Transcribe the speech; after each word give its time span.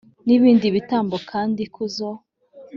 N 0.25 0.27
ibindi 0.37 0.67
bitambo 0.75 1.15
kandi 1.29 1.59
ikuzo 1.67 2.09